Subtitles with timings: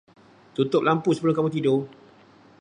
[0.57, 1.79] Tutup lampu sebelum kamu tidur.